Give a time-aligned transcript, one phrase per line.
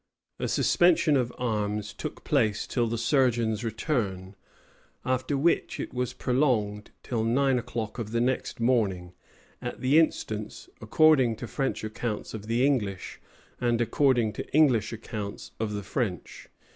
[0.39, 4.35] A suspension of arms took place till the surgeon's return;
[5.05, 9.13] after which it was prolonged till nine o'clock of the next morning,
[9.61, 13.21] at the instance, according to French accounts, of the English,
[13.59, 16.49] and, according to English accounts, of the French.